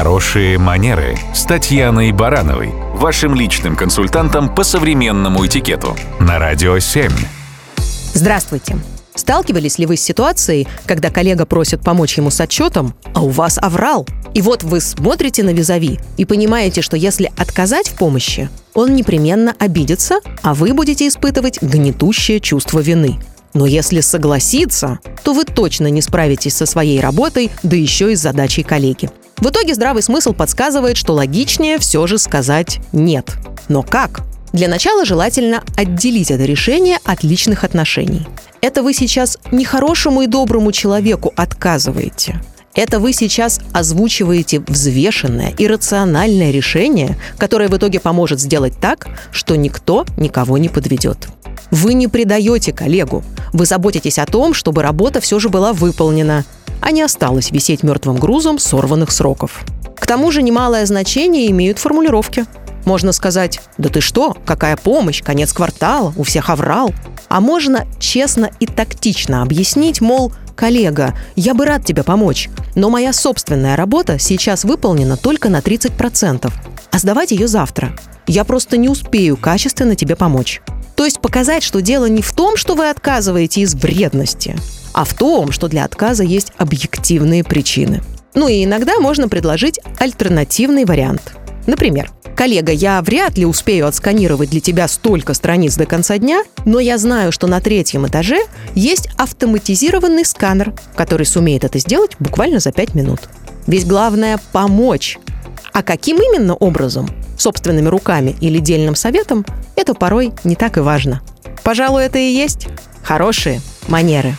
[0.00, 7.10] Хорошие манеры с Татьяной Барановой, вашим личным консультантом по современному этикету на Радио 7.
[8.14, 8.78] Здравствуйте.
[9.14, 13.58] Сталкивались ли вы с ситуацией, когда коллега просит помочь ему с отчетом, а у вас
[13.58, 14.06] аврал?
[14.32, 19.54] И вот вы смотрите на визави и понимаете, что если отказать в помощи, он непременно
[19.58, 23.18] обидится, а вы будете испытывать гнетущее чувство вины.
[23.52, 28.20] Но если согласиться, то вы точно не справитесь со своей работой, да еще и с
[28.20, 29.10] задачей коллеги.
[29.40, 33.32] В итоге здравый смысл подсказывает, что логичнее все же сказать «нет».
[33.68, 34.20] Но как?
[34.52, 38.26] Для начала желательно отделить это решение от личных отношений.
[38.60, 42.40] Это вы сейчас не хорошему и доброму человеку отказываете.
[42.74, 49.56] Это вы сейчас озвучиваете взвешенное и рациональное решение, которое в итоге поможет сделать так, что
[49.56, 51.28] никто никого не подведет.
[51.70, 53.24] Вы не предаете коллегу.
[53.52, 56.44] Вы заботитесь о том, чтобы работа все же была выполнена,
[56.80, 59.64] а не осталась висеть мертвым грузом сорванных сроков.
[59.96, 62.46] К тому же немалое значение имеют формулировки.
[62.86, 64.36] Можно сказать «Да ты что?
[64.46, 65.22] Какая помощь?
[65.22, 66.12] Конец квартала?
[66.16, 66.92] У всех оврал».
[67.28, 73.12] А можно честно и тактично объяснить, мол, коллега, я бы рад тебе помочь, но моя
[73.12, 76.52] собственная работа сейчас выполнена только на 30%,
[76.90, 77.96] а сдавать ее завтра.
[78.26, 80.60] Я просто не успею качественно тебе помочь.
[80.96, 84.56] То есть показать, что дело не в том, что вы отказываете из вредности,
[84.92, 88.02] а в том, что для отказа есть объективные причины.
[88.34, 91.32] Ну и иногда можно предложить альтернативный вариант.
[91.66, 96.80] Например, коллега, я вряд ли успею отсканировать для тебя столько страниц до конца дня, но
[96.80, 98.40] я знаю, что на третьем этаже
[98.74, 103.20] есть автоматизированный сканер, который сумеет это сделать буквально за 5 минут.
[103.66, 105.18] Ведь главное– помочь.
[105.72, 107.08] А каким именно образом?
[107.36, 109.44] Собственными руками или дельным советом–
[109.76, 111.20] это порой не так и важно.
[111.62, 112.68] Пожалуй, это и есть
[113.02, 114.34] хорошие манеры.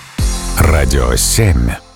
[0.62, 1.91] Радио 7.